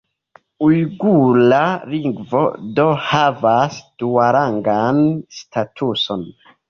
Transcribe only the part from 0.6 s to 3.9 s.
Ujgura lingvo do havas